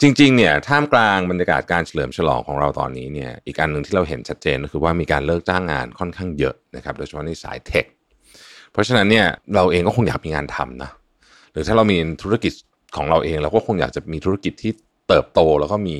[0.00, 7.84] จริงๆเนี่ยท่ามกลางบรรยากาศการเฉลิมฉลองของเราตอนนี้เนี่ยอีกการหนึ่งที่เราเห็นชัดเจนก็คือว่ามีการเลิกจ้างงานค่อนข้างเยอะนะครับโดยเฉพาะในสายเทค
[8.72, 10.90] เพราะฉะนั้นเนี่ยเราเองก็คงอยากมีงานทำนะ
[11.52, 12.52] หรือถ้าเรามีธุรกิจ
[12.96, 14.72] ของเราเองเราก็คงอยากจะมีธุรกิจที่
[15.08, 15.96] เติบโตแล้วก็มี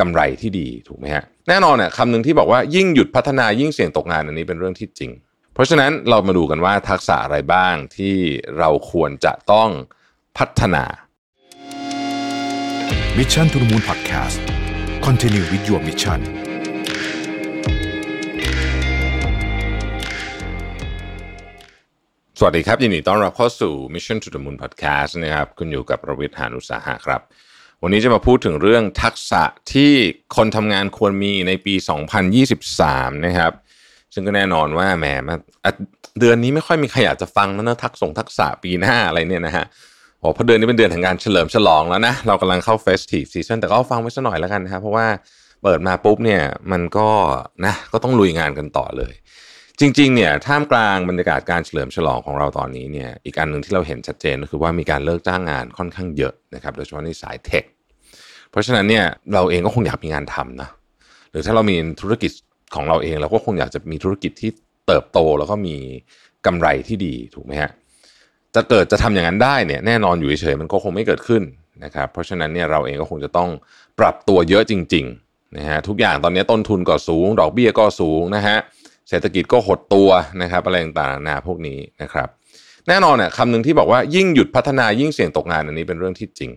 [0.00, 5.10] กำไรที่ดีถูกไหมฮะแน่นอนเนี่ยคำหนึ่งที่บอกว่ายิ่งหยุดพัฒนายิ่งเสี่ยงตกงานอันนี้เป็นเรื่องที่จริง
[5.54, 8.14] เพราะฉะนั้นเรามาดูกันว่าทักษะอะไรบ้างที่
[8.58, 9.70] เราควรจะต้อง
[10.38, 10.84] พัฒนา
[13.18, 14.38] Mission to the Moon Podcast
[15.06, 16.20] Continue with your mission
[22.38, 27.20] สวัสดีครับ ยินดีต้อนรับเข้าสู่ Mission to the Moon Podcast นะครับ คุณอยู่กับประวิทย์หานุสาหะครับ
[27.82, 29.92] วันนี้จะมาพูดถึงเรื่องทักษะที่
[30.36, 31.74] คนทำงานควรมีในปี
[32.50, 33.52] 2023 นะครับ
[34.14, 35.06] ซึ่งก็แน่นอนว่าแหม
[36.20, 39.66] เดือนนี้ไม่ค่อยมีใครอยากจะฟังแล้วนะทักษงทักษะปีหน้าอะไรเนี่ยนะฮะ
[40.22, 45.06] โอ้เพราะเดือนนี้เป็นเดือนแห่งการเฉลิมฉลองแล้วนะเรากำลังเข้า festive season แต่ก็ฟังไว้สักหน่อยแล้วกันนะครับเพราะว่า
[45.62, 47.08] เปิดมาปุ๊บเนี่ยมันก็
[47.64, 49.14] นะก็ต้องลุยงานกันต่อเลย
[49.80, 57.64] จริงๆเนี่ยท่ามกลางบรรยากาศการเฉลิมฉลองของเราตอนนี้เนี่ยอีกอันหนึ่งที่เราเห็นชัดเจนก็คือว่ามีการเลิกจ้างงานค่อนข้างเยอะนะครับโดยเฉพาะในสาย tech
[58.50, 60.68] เพราะฉะนั้นเนี่ยเราเองก็คงอยากมีงานทำนะ
[61.30, 62.32] หรือถ้าเรามีธุรกิจ
[62.74, 64.50] ของเราเองเราก็คงอยากจะมีธุรกิจที่
[64.86, 65.76] เติบโตแล้วก็มี
[66.46, 67.70] กำไรที่ดีถูกไหมฮะ
[68.54, 71.42] จะเกิดจะทำอย่างนั้นได้เนี่ยแน่นอนอยู่เฉยๆมันก็คงไม่เกิดขึ้น
[71.84, 73.50] นะครับเพราะฉะนั้นเนี่ยเราเองก็คงจะต้อง
[73.98, 78.56] ปรับตัวเยอะจริงๆนะฮะทุกอย่างตอนนี้ต้นทุนก็สูง ดอกเบี้ยก็สูงนะฮะ
[79.08, 80.10] เศรษฐกิจก็หดตัว
[80.42, 82.28] นะครับอะไรต่างๆนาพวกนี้นะครับ
[82.88, 86.50] แน่นอนเนี่ยคำหนึ่งที่บอกว่ายิ่งหยุดพัฒนายิ่งเสี่ยงตกงานอันนี้เป็นเรื่องที่จริง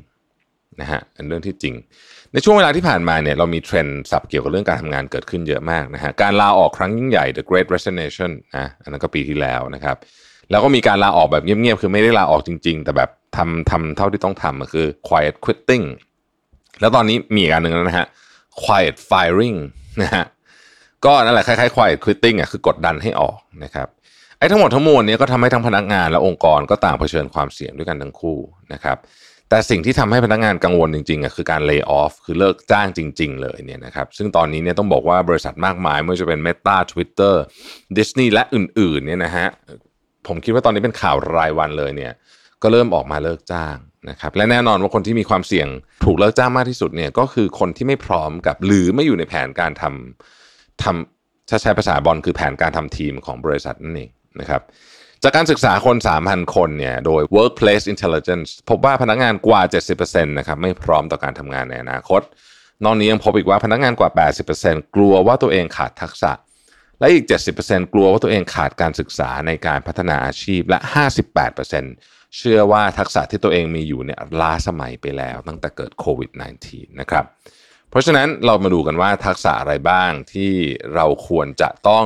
[0.81, 1.75] นะฮะเป็นเรื่องที่จริง
[2.33, 9.97] ในช่วงเวลาที่ผ่านมาเนี่ยเรามีเทรนด์สับเกี่ยวกับเรื่องการทำงานเกิดขึ้นเยอะมากนะฮะการลาออกครั้งยิ่งใหญ่ The Great Resignation นะอันนั้นก็ปีที่แล้วนะครับ
[10.51, 15.85] แล้วก็มีการลาออกแบบเงียบๆ คือไม่ได้ลาออกจริง ๆ แต่แบบทำทำเท่าที่ต้องทำคือ quiet quitting
[16.81, 18.07] แล้วตอนนี้มีอีกอันหนึ่งแล้วนะฮะ
[18.63, 19.57] quiet firing
[20.01, 20.25] นะฮะ
[21.05, 23.87] ก็นั่นแหละคล้ายๆ quiet quitting อะคือกดดันให้ออกนะครับ
[24.39, 28.37] ไอ้ทั้งหมดทั้งมวลนี้ก็ทำให้ทั้งพนักงานและองค์กรก็ต่างเผชิญความเสี่ยงด้วยกันทั้งคู่
[28.73, 28.97] นะครับ
[29.49, 37.35] แต่สิ่งที่ทำให้พนักงานกังวลจริงๆอะคือการ lay off คือเลิกจ้างจริง ๆ เลยเนี่ยนะครับซึ่งตอนนี้เนี่ยต้องบอกว่าบริษัทมากมายไม่ว่าจะเป็น Meta Twitter
[37.97, 39.47] Disney และอื่นๆเนี่ยนะฮะ
[40.27, 42.13] ผมคิดว่าตอนนี้เป็นข่าวรายวันเลยเนี่ย
[42.61, 43.75] ก็เริ่มออกมาเลิกจ้าง
[44.09, 45.67] นะครับ และแน่นอนว่าคนที่มีความเสี่ยง
[46.05, 54.09] ถูกเลิกจ้างมากที่สุดเนี่ยก็คือคนที่ไม่พร้อมกับ หรือไม่อยู่ในแผนการทำทำถ้าใช้ภาษาบอลคือแผนการทำทีมของบริษัทนั่นเอง
[54.39, 54.61] นะครับ
[55.23, 59.61] จากการศึกษาคน 3,000 คนเนี่ยโดย Workplace Intelligence พบว่าพนักงานกว่า
[59.95, 62.21] 70%นะครับไม่พร้อมต่อการทำงานในอนาคต
[62.83, 64.09] นอกนี้ยังพบอีกว่าพนักงานกว่า
[64.53, 66.31] 80%กลัวว่าตัวเองขาดทักษะ
[66.99, 67.25] และอีก
[67.59, 70.79] 70%กลัวว่าตัวเองขาดการศึกษาในการพัฒนาอาชีพและ
[71.57, 76.31] 58%เชื่อว่าทักษะที่ตัวเองมีอยู่เนี่ยล้าสมัยไปแล้วตั้งแต่เกิดโควิด
[76.65, 77.25] -19 นะครับ
[77.89, 80.51] เพราะฉะนั้นเรามาดูกันว่าทักษะอะไรบ้างที่
[80.95, 82.05] เราควรจะต้อง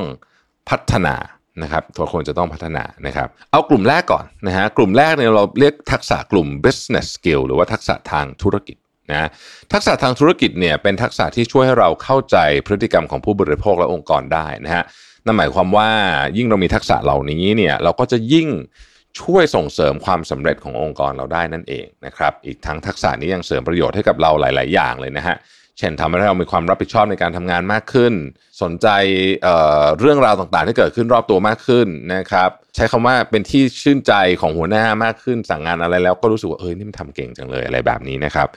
[0.70, 1.16] พัฒนา
[1.62, 8.76] นะครับตัวควรจะต้องพัฒนานะครับ เอากลุ่มแรกก่อนนะฮะกลุ่มแรกเนี่ยเราเรียกทักษะกลุ่ม business skill หรือว่าทักษะทางธุรกิจ
[9.12, 9.28] นะ
[9.72, 14.84] ทักษะทางธุรกิจเนี่ยเป็นทักษะที่ช่วยให้เราเข้าใจพฤติกรรมของผู้บริโภคและองค์กรได้นะฮะ
[15.24, 15.88] นั่นหมายความว่า
[16.36, 18.48] ยิ่งเรามีทักษะเหล่านี้เนี่ยเราก็จะยิ่ง
[19.20, 25.36] ช่วยส่งเสริมความสำเร็จขององค์กรเราได้นั่นเองนะครับ อีกทั้งทักษะนี้ยังเสริมประโยชน์ให้กับเราหลาย ๆ อย่างเลยนะฮะ
[25.80, 28.12] เช่นทำให้เรามีความรับผิดชอบในการทำงานมากขึ้น
[28.62, 28.88] สนใจ
[29.42, 38.48] เเรื่องราวต่างๆ ที่เกิดขึ้นรอบตัวมากขึ้นนะครับใช้คำว่าเป็นที่ชื่นใจของหัวหน้ามากขึ้น สั่งงานอะไรแล้วก็รู้สึกว่าเออนี่มันทำเก่งจังเลยอะไรแบบนี้นะครับ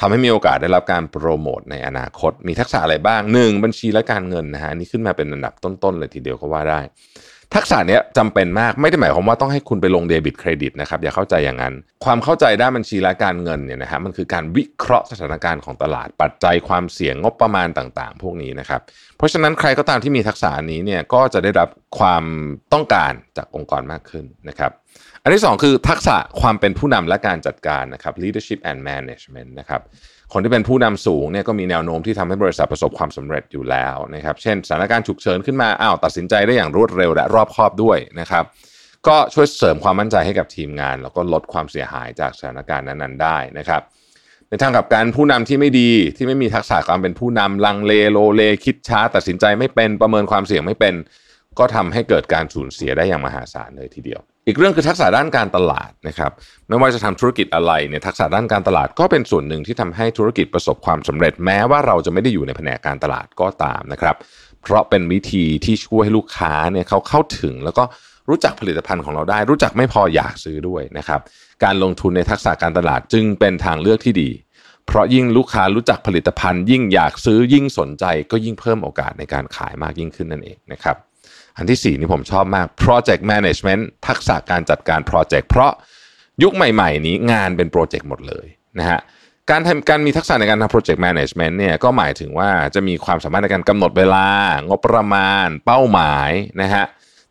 [0.00, 6.80] ทำให้มีโอกาสได้รับการโปรโมทในอนาคต มีทักษะอะไรบ้างหนึ่งบัญชีและการเงินนะฮะนี่ขึ้นมาเป็นอันดับต้นๆเลยทีเดียวก็ว่าได้
[7.54, 18.80] ทักษะเนี้ย จำเป็นมากไม่ได้หมายความว่าต้องให้คุณไปลงเดบิตเครดิตนะครับอย่าเข้าใจอย่างนั้น ความเข้าใจด้านบัญชีและการเงินเนี่ยนะฮะมันคือการวิเคราะห์สถานการณ์ของตลาดปัจจัยความเสี่ยงงบประมาณต่าง ๆ พวกนี้นะครับ
[19.16, 21.68] เพราะฉะนั้นใครก็ตามที่มีทักษะนี้เนี่ยก็จะได้รับ
[21.98, 22.24] ความ
[22.72, 24.72] ต้องการจากองค์กรมากขึ้นนะครับ
[25.22, 29.82] อันที่ 2 คือทักษะความเป็นผู้นำและการจัดการนะครับ leadership and management นะครับ
[30.32, 38.44] คนที่เป็นผู้นำสูงเนี่ยก็มีแนวโน้มที่ทำให้บริษัทประสบความสำเร็จอยู่แล้วนะครับ เช่นสถานการณ์ฉุกเฉินขึ้นมาอ้าวตัดสินใจได้อย่างรวดเร็วและรอบคอบด้วยนะครับ
[39.08, 43.82] ก็ช่วยเสริมความมั่นใจให้กับทีมงาน แล้วก็ลดความเสียหายจากสถานการณ์นั้นๆได้นะครับ
[44.50, 50.94] ในทางกับการผู้นำที่ไม่ดีที่ไม่มีทักษะการเป็นผู้นำลังเลโลเลคิดช้า ตัดสินใจไม่เป็นประเมินความเสี่ยงไม่เป็น
[51.58, 56.32] ก็ทำให้เกิดการสูญเสียได้อย่างมหาศาลเลยทีเดียว อีกเรื่องคือทักษะด้านการตลาดนะครับ
[56.68, 64.16] ไม่ว่าจะทำธุรกิจอะไรเนี่ยทักษะด้านการตลาดก็เป็นส่วนหนึ่งที่ทำให้ธุรกิจประสบความสำเร็จแม้ว่าเราจะไม่ได้อยู่ในแผนกการตลาดก็ตามนะครับ
[64.62, 67.84] เพราะเป็นวิธีที่ช่วยให้ลูกค้าเนี่ยเขาเข้าถึงแล้วก็
[68.28, 71.20] รู้จักผลิตภัณฑ์ของเราได้ รู้จักไม่พออยากซื้อด้วยนะครับ
[71.64, 74.30] การลงทุนในทักษะการตลาดจึงเป็นทางเลือกที่ดี
[74.86, 80.96] เพราะยิ่งลูกค้ารู้จักผลิตภัณฑ์ ยิ่งอยากซื้อยิ่งสนใจ ก็ยิ่งเพิ่มโอกาสในการขายมากยิ่งขึ้นนั่นเองนะครับ
[81.56, 85.72] อันที่ 4 นี่ผมชอบมาก project management ทักษะการจัดการ project เพราะ
[86.42, 88.46] ยุคใหม่ ๆ นี้งานเป็นโปรเจกต์หมดเลย
[88.78, 89.00] นะฮะ
[89.50, 94.26] การทำการมีทักษะในการทำ project management เนี่ยก็หมายถึงว่าจะมีความสามารถในการกำหนดเวลา
[94.68, 96.30] งบประมาณ เป้าหมาย
[96.62, 96.84] นะฮะ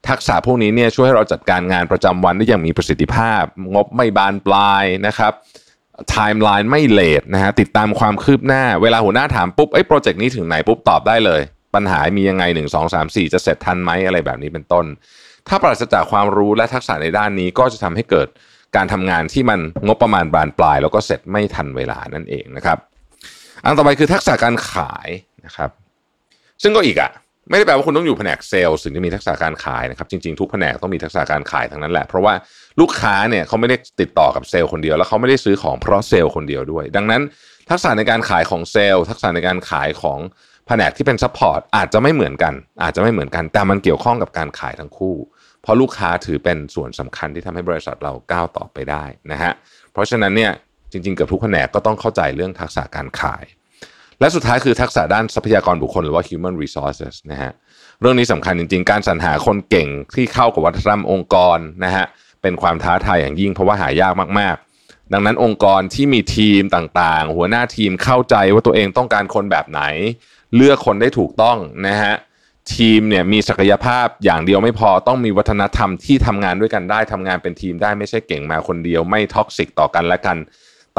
[0.09, 3.43] ทักษะพวกนี้เนี่ยช่วยให้เราจัดการงานประจำวันได้อย่างมีประสิทธิภาพ
[3.73, 5.33] งบไม่บานปลายนะครับ
[6.09, 11.41] ไทม์ไลน์ไม่ late นะฮะติดตามความคืบหน้าเวลาหัวหน้าถามปุ๊บไอ้โปรเจกต์นี้ถึงไหนปุ๊บตอบได้เลย
[11.75, 14.85] ปัญหามียังไง 1 2 3 4 จะเสร็จทันไหมอะไรแบบนี้เป็นต้น
[15.47, 18.27] ถ้าปราศจากความรู้และทักษะในด้านนี้ก็จะทำให้เกิด
[18.75, 22.77] การทำงานที่มันงบประมาณบานปลาย แล้วก็เสร็จไม่ทันเวลานั่นเองนะครับ
[23.63, 25.09] อันต่อไปคือทักษะการขาย
[25.45, 25.69] นะครับ
[26.61, 27.11] ซึ่งก็อีกอะ
[27.49, 32.33] ไม่ได้แปลว่าคุณต้องอยู่แผนกเซลล์ถึงจะมีทักษะการขายนะครับ จริงๆ ทุกแผนกต้องมีทักษะการขายทั้งนั้นแหละ เพราะว่า
[32.79, 37.21] ลูกค้าเนี่ยเขาไม่ได้ติดต่อกับเซลล์คนเดียว แล้วเขาไม่ได้ซื้อของเพราะเซลล์คนเดียวด้วย ดังนั้น
[37.69, 40.19] ทักษะในการขายของเซลล์ทักษะในการขายของ
[40.67, 42.53] แผนกที่เป็น support อาจจะไม่เหมือนกัน
[42.83, 45.15] อาจจะไม่เหมือนกัน แต่มันเกี่ยวข้องกับการขายทั้งคู่
[45.61, 49.51] เพราะลูกค้าถือเป็นส่วนสำคัญที่ทำให้บริษัทเราก้าวต่อไปได้นะฮะ
[49.91, 50.51] เพราะฉะนั้นเนี่ย
[50.91, 53.43] จริงๆเกือบทุกแผนกก็ต้องเข้าใจเรื่องทักษะการขาย
[54.19, 57.51] และสุดท้ายคือทักษะด้านทรัพยากรบุคคลหรือว่า human resources นะฮะ
[58.01, 62.05] เรื่องนี้สำคัญจริง ๆ การสรรหาคนเก่งที่เข้ากับวัฒนธรรมองค์กรนะฮะ
[62.41, 69.81] เป็นความท้าทายอย่างยิ่งเพราะว่าหายากมากๆ ดังนั้นองค์กรที่มีทีมต่างๆ หัวหน้าทีมเข้าใจว่าตัวเองต้องการคนแบบไหน
[70.55, 71.57] เลือกคนได้ถูกต้อง
[71.87, 72.15] นะฮะ
[72.75, 80.37] ทีมเนี่ยมีศักยภาพอย่างเดียวไม่พอต้องมีวัฒนธรรมที่ทำงานด้วยกันได้ทำงานเป็นทีมได้ไม่ใช่เก่งมาคนเดียวไม่ท็อกซิกต่อกันและกัน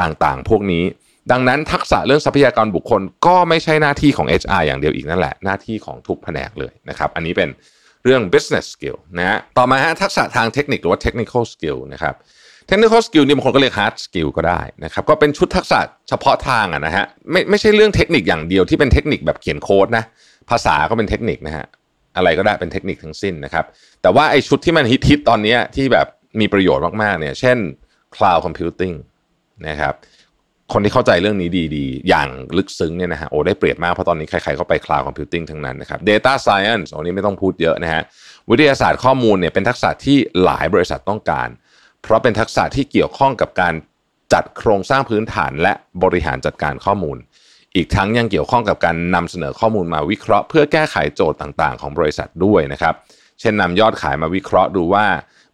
[0.00, 0.84] ต่างๆ พวกนี้
[1.32, 7.48] ดังนั้นทักษะเรื่องทรัพยากรบุคคลก็ไม่ใช่หน้าที่ของ HR อย่างเดียวอีกนั่นแหละ หน้าที่ของทุกแผนกเลยนะครับ อันนี้เป็น
[8.04, 12.14] เรื่อง business skill นะฮะต่อมาฮะทักษะทางเทคนิคหรือว่า technical skill นะครับ
[12.70, 15.78] technical skill นี่บางคนก็เรียก hard skill ก็ได้นะครับ ก็เป็นชุดทักษะ
[16.08, 20.04] เฉพาะทางอะนะฮะไม่ไม่ใช่เรื่องเทคนิคอย่างเดียวที่เป็นเทคนิคแบบเขียนโค้ดนะ
[20.50, 21.66] ภาษาก็เป็นเทคนิคนะฮะ
[22.16, 23.64] อะไรก็ได้เป็นเทคนิคทั้งสิ้นนะครับ
[24.02, 26.06] แต่ว่าไอ้ชุดที่มันฮิตๆตอนนี้ที่แบบ
[26.40, 27.58] มีประโยชน์มากๆเนี่ย เช่น
[28.14, 28.96] cloud computing
[29.68, 29.94] นะครับ
[30.72, 38.02] คนที่เข้าใจเรื่องนี้ดีๆ อย่างลึกซึ้งเนี่ยนะฮะโอ้ได้เปรียบมากเพราะตอนนี้ใครๆก็ไป cloud computing ทั้งนั้นนะครับ data science อันนี้ไม่ต้องพูดเยอะนะฮะ
[38.50, 41.48] วิทยาศาสตร์ข้อมูลเนี่ยเป็นทักษะที่หลายบริษัทต้องการ
[42.02, 43.74] เพราะเป็นทักษะที่เกี่ยวข้องกับการ
[44.32, 45.72] จัดโครงสร้างพื้นฐานและ
[46.02, 47.16] บริหารจัดการข้อมูล
[47.74, 52.94] อีกทั้งยังเกี่ยวข้องกับการนำเสนอข้อมูลมาวิเคราะห์เพื่อแก้ไขโจทย์ต่างๆ ของบริษัทด้วยนะครับ
[53.40, 55.06] เช่นนำยอดขายมาวิเคราะห์ดูว่า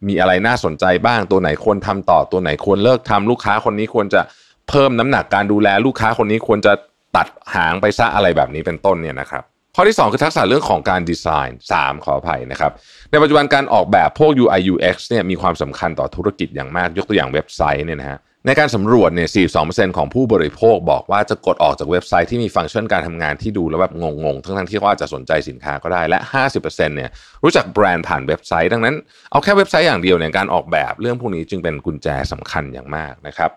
[0.06, 4.20] มีอะไรน่าสนใจบ้างตัวไหนควรทำต่อตัวไหนควรเลิกทำลูกค้าคนนี้ควรจะ
[4.68, 6.72] เพิ่มน้ำหนักการดูแลลูกค้าคนนี้ควรจะ
[7.16, 9.42] ตัดหางไปซะอะไรแบบนี้เป็นต้นเนี่ยนะครับ
[9.76, 12.72] ข้อที่ 2 คือทักษะเรื่องของการดีไซน์ 3 ขออภัยนะครับ
[13.10, 19.28] ในปัจจุบันการออกแบบพวก UI UX เนี่ยมีความสำคัญต่อธุรกิจอย่างมากยกตัวอย่างเว็บไซต์เนี่ยนะฮะในการสำรวจเนี่ย
[19.62, 26.18] 42%ของผู้บริโภคบอกว่าจะกดออกจากเว็บไซต์ที่มีฟังก์ชันการทำงานที่ดูแล้วแบบงงๆ ทั้งๆที่เขาอาจจะสนใจสินค้าก็ได้และ
[26.52, 27.10] 50%เนี่ย
[27.44, 28.94] รู้จักแบรนด์ผ่านเว็บไซต์ ดังนั้น
[29.30, 33.50] เอาแค่เว็บไซต์อย่างเดียวเนี่ยการออกแบบเรื่องพวกนี้จึงเป็นกุญแจสำคัญอย่างมากนะครับ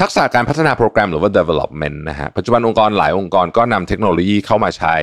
[0.00, 4.96] ทักษะการพัฒนาโปรแกรมหรือว่า development นะฮะปัจจุบันองค์กรหลายองค์กรก็นำเทคโนโลยีเข้ามาใช้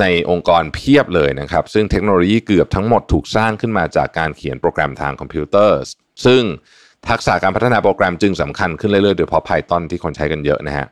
[0.00, 5.78] ในองค์กรเพียบเลยนะครับ ซึ่งเทคโนโลยีเกือบทั้งหมดถูกสร้างขึ้นมาจากการเขียนโปรแกรมทางคอมพิวเตอร์
[6.26, 6.42] ซึ่ง
[7.08, 10.86] ทักษะการพัฒนาโปรแกรมจึงสำคัญขึ้นเรื่อยๆ โดยเฉพาะ Python ที่คนใช้กันเยอะนะฮะ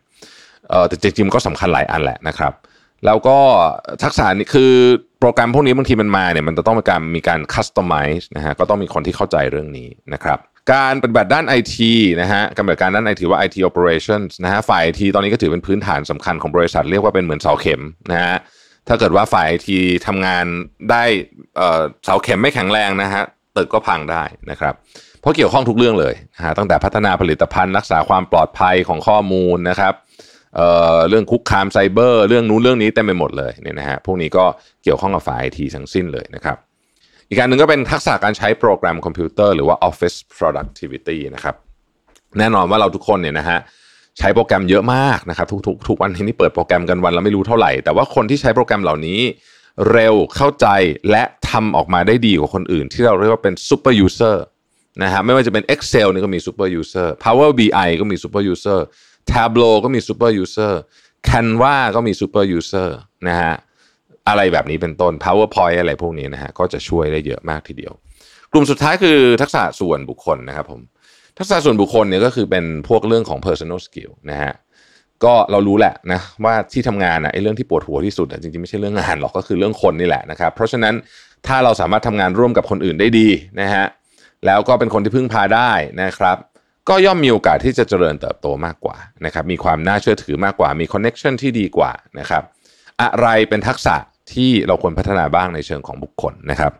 [0.88, 2.52] แต่จริงๆก็สำคัญหลายอันแหละนะครับ
[3.06, 3.38] แล้วก็
[4.04, 4.72] ทักษะนี้คือ
[5.20, 10.38] โปรแกรมพวกนี้บางทีมันมาเนี่ยมันจะต้องมีการมีการคัสตอมไมซ์นะฮะก็ต้องมีคนที่เข้าใจเรื่องนี้นะครับ
[10.72, 18.36] การปฏิบัติด้านไอทีนะฮะการปฏิบัติการด้านไอทีว่า IT operations นะฮะฝ่ายไอทีตอนนี้ก็ถือเป็นพื้นฐานสำคัญของบริษัท เรียกว่าเป็นเหมือนเสาเข็มนะฮะ
[18.88, 20.44] ถ้าเกิดว่าฝ่ายไอทีทำงาน
[20.90, 21.02] ได้
[22.04, 23.22] เสาเข็มไม่แข็งแรงนะฮะ
[23.56, 24.74] ตึกก็พังได้นะครับ
[25.20, 29.94] เพราะเกี่ยวข้องทุกเรื่องเลยนะฮะตั้งแต่พัฒนาผลิตภัณฑ์ รักษาความปลอดภัยของข้อมูลนะครับ
[30.56, 34.44] เเรื่องคุกคามไซเบอร์ เรื่องนู้นเรื่องนี้เต็มไปหมดเลยเนี่ยนะฮะพวกนี้ก็
[34.84, 36.56] เกี่ยวข้องกับฝ่ายไอทีทั้งสิ้นเลยนะครับ
[37.28, 41.54] อีกการหนึ่งก็เป็นทักษะการใช้โปรแกรมคอมพิวเตอร์หรือว่า Office Productivity นะครับ
[42.38, 43.58] แน่นอนว่าเราทุกคนเนี่ยนะฮะ
[44.18, 49.20] ใช้โปรแกรมเยอะมากนะครับทุกๆทุกวันนี้นี่เปิดโปรแกรมกันวันละไม่รู้เท่าไหร่ แต่ว่าคนที่ใช้โปรแกรมเหล่านี้
[49.92, 50.66] เร็วเข้าใจ
[51.10, 54.36] และทำออกมาได้ดีกว่าคนอื่น ที่เราเรียกว่าเป็น super user
[55.02, 58.80] นะฮะไม่ว่าจะเป็น Excel นี่ก็มี super user Power BI ก็มี super user
[59.32, 60.72] Tableau ก็มี super user
[61.28, 62.88] Canva ก็มี super user
[63.28, 63.54] นะฮะ
[64.28, 67.92] อะไรแบบนี้เป็นต้น PowerPoint อะไรพวกนี้นะฮะก็จะช่วยได้เยอะมากทีเดียว
[68.52, 70.80] กลุ่มสุดท้ายคือทักษะส่วนบุคคลนะครับผม
[71.38, 74.52] ทักษะส่วนบุคคลเนี่ยก็คือเป็นพวกเรื่องของ personal skill นะฮะ
[75.24, 80.94] ก็เรารู้แหละนะว่าที่ทำงานนะไอ้เรื่องที่ปวดหัวที่สุดจริงๆไม่ใช่เรื่องงานหรอกก็คือเรื่องคนนี่แหละนะครับ เพราะฉะนั้น
[81.46, 83.28] ถ้าเราสามารถทำงานร่วมกับคนอื่นได้ดี
[83.60, 83.84] นะฮะ
[84.46, 86.36] แล้วก็เป็นคนที่พึ่งพาได้นะครับ
[86.88, 92.42] ก็ย่อมมีโอกาสที่จะเจริญเติบโตมากกว่านะครับมีความน่าเชื่อถือมากกว่ามีคอนเน็ชันที่ดีกว่านะครับ
[93.02, 93.96] อะไรเป็นทักษะ
[94.32, 96.72] ที่เราควรพัฒนาบ้างในเชิงของบุคคลนะครับ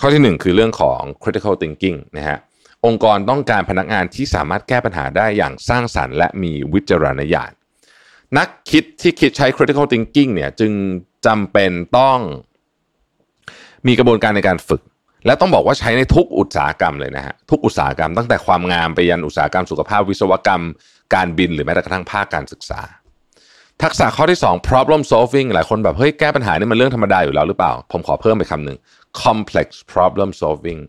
[0.00, 2.38] ข้อที่หนึ่งคือเรื่องของ critical thinking นะฮะ
[2.86, 7.52] องค์กรต้องการพนักงานที่สามารถแก้ปัญหาได้อย่างสร้างสรรค์ และมีวิจารณญาณ
[8.38, 10.72] นักคิดที่คิดใช้ critical thinking เนี่ยจึง
[11.26, 12.18] จำเป็นต้อง
[13.86, 14.82] มีกระบวนการในการฝึก
[15.26, 20.64] และต้องบอกว่าใช้ในทุกอุตสาหกรรมเลยนะฮะทุกอุตสาหกรรมตั้งแต่ความงามไปยันอุตสาหกรรมสุขภาพวิศวกรรม
[21.14, 22.80] การบินหรือแม้แต่กระทั่งภาคการศึกษา
[23.84, 28.78] ทักษะข้อที่ 2 problem solving หลายคนแบบเฮ้ยแก้ปัญหานี่มันเรื่องธรรมดาอยู่แล้วหรือเปล่า ผมขอเพิ่มไปคำหนึ่ง
[29.22, 30.80] complex problem solving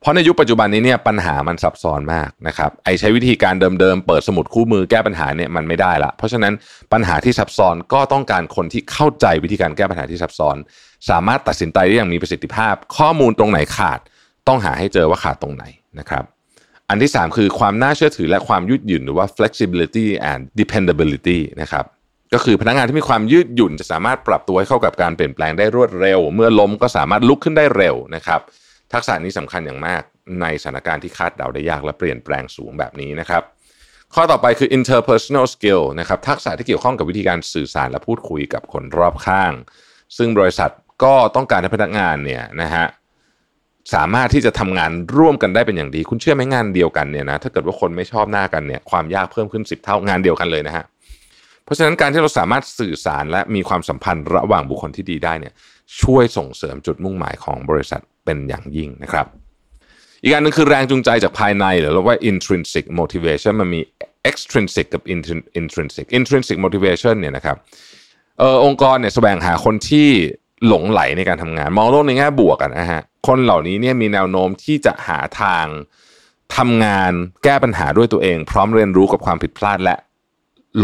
[0.00, 6.52] เพราะในยุคปัจจุบันนี้เนี่ยปัญหามันซับซ้อนมากนะครับไอใช้วิธีการเดิมๆ เปิดสมุดคู่มือแก้ปัญหาเนี่ยมันไม่ได้ละเพราะฉะนั้น
[6.92, 10.56] ปัญหาที่ซับซ้อนก็ต้องการคนที่เข้าใจวิธีการแก้ปัญหาที่ซับซ้อน
[11.10, 14.00] สามารถตัดสินใจได้อย่างมีประสิทธิภาพ ข้อมูลตรงไหนขาด
[14.48, 15.64] ต้องหาให้เจอว่าขาดตรงไหน
[15.98, 16.24] นะครับ
[16.88, 21.84] อันที่ 3 คือความน่าเชื่อถือและความยืดหยุ่นหรือว่า flexibility and dependability นะครับ
[22.34, 28.40] ก็คือพนักงานที่มีความยืดหยุ่นจะสามารถปรับตัวให้เข้ากับการเปลี่ยนแปลงได้รวดเร็ว เมื่อล้มก็สามารถลุกขึ้นได้เร็วนะครับ
[28.92, 30.02] ทักษะนี้สำคัญอย่างมาก
[30.40, 33.42] ในสถานการณ์ที่คาดเดาได้ยากและเปลี่ยนแปลงสูงแบบนี้นะครับ
[34.14, 39.52] ข้อต่อไปคือ interpersonal skill นะครับทักษะที่เกี่ยวข้องกับวิธีการสื่อสารและพูดคุยกับคนรอบข้าง
[40.16, 40.70] ซึ่งบริษัท
[41.04, 42.86] ก็ต้องการให้พนักงานเนี่ยนะฮะ
[43.94, 50.84] สามารถที่จะทำงานร่วมกันได้เป็นอย่างดี คุณเชื่อไหมงานเดียวกันเนี่ยนะถ้าเกิดว่าคนไม่ชอบหน้ากันเนี่ยความยากเพิ่มขึ้น 10 เท่างานเดียวกันเลยนะฮะ
[51.66, 55.54] เพราะฉะนั้นการที่เราสามารถสื่อสารและมีความสัมพันธ์ระหว่างบุคคลที่ดีได้เนี่ย
[56.02, 59.26] ช่วยส่งเสริมจุดมุ่งหมายของบริษัทเป็นอย่างยิ่งนะครับ
[60.22, 63.80] อีกอันนึงคือแรงจูงใจจากภายในหรือเรียกว่า intrinsic motivation มันมี
[64.30, 65.02] extrinsic กับ
[65.58, 67.56] intrinsic intrinsic motivation เนี่ยนะครับ
[68.38, 70.08] เออองค์กรเนี่ยแสวงหาคนที่
[70.66, 75.66] หลงไหลในการทำงาน มองโลกในแง่บวกกันนะฮะคนเหล่านี้เนี่ยมีแนวโน้มที่จะหาทาง
[76.56, 77.12] ทำงาน
[77.44, 79.96] แก้ปัญหาด้วยตัวเอง พร้อมเรียนรู้กับความผิดพลาดและ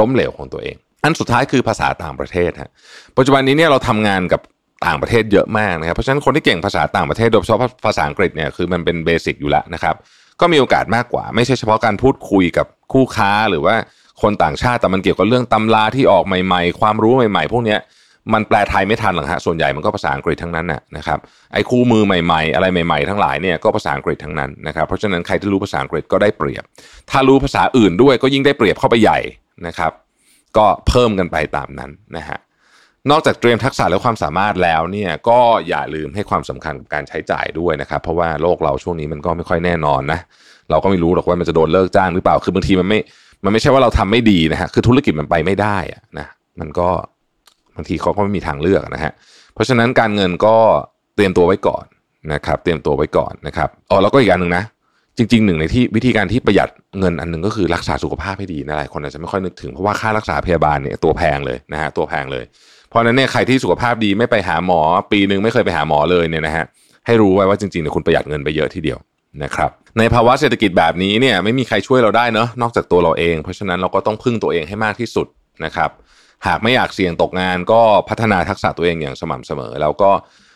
[0.01, 2.71] ล้มเหลวของตัวเอง อันสุดท้ายคือภาษาต่างประเทศฮะ
[3.17, 4.41] ปัจจุบันนี้เนี่ยเราทำงานกับ
[4.87, 9.95] ต่างประเทศเยอะมากนะครับเพราะฉะนั้นคนที่เก่งภาษาต่างประเทศโดยเฉพาะภาษาอังกฤษเนี่ยคือมันเป็นเบสิกอยู่แล้วนะครับ
[10.41, 13.75] ก็มีโอกาสมากกว่า ไม่ใช่เฉพาะการพูดคุยกับคู่ค้าหรือว่า
[14.23, 17.77] คนต่างชาติแต่มันเกี่ยวกับเรื่องตำราที่ออกใหม่ๆ ความรู้ใหม่ๆ พวกนี้
[18.33, 21.19] มันแปลไทยไม่ทันหรอกฮะส่วนใหญ่มันก็ภาษาอังกฤษทั้งนั้นนะครับ
[21.53, 26.65] ไอ้คู่มือใหม่ๆ อะไรใหม่ๆ ทั้งหลายเนี่ยก็ภาษาอังกฤษทั้งนั้นนะครับเพราะฉะนั้นใครที่รู้ภาษาอังกฤษก็ได้เปรียบ
[27.11, 29.19] ถ้ารู้ภาษาอื่นด้วยก็ยิ่งได้เปรียบเข้าไปใหญ่
[29.67, 29.93] นะครับ
[30.57, 32.39] ก็เพิ่มกันไปตามนั้นนะฮะ
[33.11, 35.39] นอกจากเตรียมทักษะและความสามารถแล้วเนี่ยก็
[35.69, 40.21] อย่าลืมให้ความสำคัญกับการใช้จ่ายด้วยนะครับ เพราะว่าโลกเราช่วงนี้มันก็ไม่ค่อยแน่นอนนะ
[40.71, 42.99] เราก็ไม่รู้หรอกว่ามันจะโดนเลิกจ้างหรือเปล่าคือบางทีมันไม่
[43.45, 46.27] มันไม่ใช่ว่าเราทำไม่ดีนะฮะคือธุรกิจมันไปไม่ได้อะนะ
[46.61, 46.89] มันก็
[47.77, 49.13] บางทีเขาก็ไม่มีทางเลือกนะฮะ
[49.55, 50.57] เพราะฉะนั้นการเงินก็
[51.15, 51.85] เตรียมตัวไว้ก่อน
[52.33, 54.65] นะครับ เตรียมตัวไว้ก่อนนะครับอ๋อแล้วก็อีกอันหนึ่งนะ
[55.17, 62.45] จริงๆหนึ่งในที่วิธีการที่ประหยัดเงินอันหนึ่งก็คือรักษาสุขภาพให้ดีนะหลายคนอาจจะไม่ค่อยนึกถึงเพราะว่าค่ารักษาพยาบาลเนี่ยตัวแพงเลยนะฮะตัวแพงเลย
[62.89, 64.81] เพราะนั้นเนี่ยใครที่สุขภาพดีไม่ไปหาหมอ
[65.13, 66.65] ปีหนึ่งไม่เคยไปหาหมอเลยเนี่ยนะฮะ
[67.07, 68.99] ให้รู้ไว้ว่าจริงๆเนี่ยคุณประหยัดเงินไปเยอะทีเดียว
[69.45, 75.27] นะครับในภาวะเศรษฐกิจแบบนี้เนี่ยไม่มีใครช่วยเราได้เนาะนอกจากตัวเราเอง เพราะฉะนั้นเราก็ต้องพึ่งตัวเองให้มากที่สุด
[75.65, 75.91] นะครับ
[76.47, 80.11] หากไม่อยากเสี่ยงตกงานก็พัฒนาทักษะตัวเองอย่างสม่ำเสมอ แล้วก็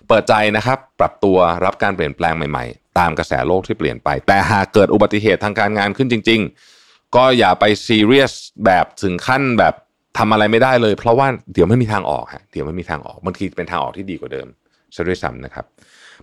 [0.09, 6.41] เปิดใจนะครับ ปรับตัวรับการเปลี่ยนแปลงใหม่ๆ ตามกระแสโลกที่เปลี่ยนไป แต่หากเกิดอุบัติเหตุทางการงานขึ้นจริง
[6.79, 8.33] ๆ ก็อย่าไปซีเรียส
[8.65, 9.75] แบบถึงขั้นแบบ
[10.19, 14.47] ทำอะไรไม่ได้เลย เพราะว่าเดี๋ยวไม่มีทางออกฮะเดี๋ยวไม่มีทางออกบางทีเป็นทางออกที่ดีกว่าเดิม
[14.95, 15.65] ซะด้วยซ้ำนะครับ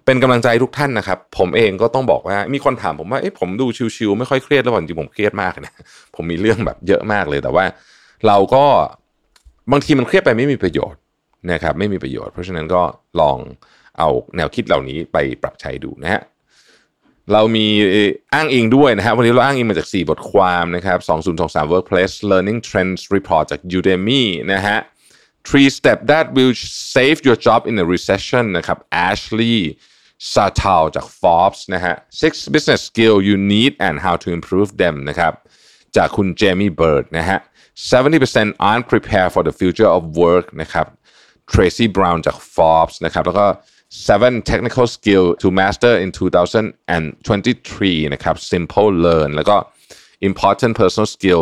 [0.06, 5.74] เป็นกำลังใจทุกท่านนะครับ ผมเองก็ต้องบอกว่ามีคนถามผมว่าเอ๊ะผมดูชิวๆไม่ค่อยเครียดแล้วจริงผมเครียดมากนะ
[6.15, 7.65] ผมมีเรื่องแบบเยอะมากเลยแต่ว่า
[8.27, 8.65] เราก็
[9.72, 11.00] บางทีมันเครียดไปไม่มีประโยชน์
[11.51, 12.82] นะครับ ไม่มีประโยชน์ เพราะฉะนั้นก็
[13.22, 13.38] ลอง
[13.98, 16.22] เอาแนวคิดเหล่านี้ไปปรับใช้ดูนะฮะ
[17.32, 17.68] เรามี
[18.34, 20.98] อ้างอิงด้วยนะฮะวันนี้เราอ้างอิงมาจาก 4 บทความนะครับ
[21.36, 24.77] 2023 Workplace Learning Trends Report จาก Udemy นะฮะ
[25.48, 26.53] Three step that will
[26.96, 28.77] save your job in a recession นะครับ
[29.08, 29.58] Ashley
[30.34, 34.15] s a t a l จาก Forbes นะฮะ Six business skill you need and how
[34.24, 35.34] to improve them นะครับ
[35.98, 37.39] จากคุณ Jamie Bird นะฮะ
[37.92, 40.88] 70% aren't prepared for the future of work นะครับ
[41.51, 43.48] Tracy Brown จาก Forbes นะครับแล้วก็
[43.94, 49.56] seven technical skill to master in 2023 นะครับ simple learn แล้วก็
[50.30, 51.42] important personal skill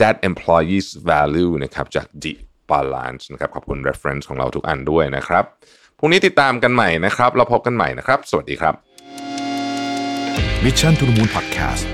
[0.00, 2.32] that employees value นะครับจาก The
[2.70, 5.44] Balance นะครับขอบคุณ reference ของเราทุกอันด้วยนะครับ
[5.98, 8.74] พรุ่งนี้ติดตามกันใหม่นะครับ เราพบกันใหม่นะครับ สวัสดีครับ
[10.64, 11.84] Mission to the Moon Podcast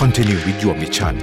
[0.00, 1.14] Continue with your mission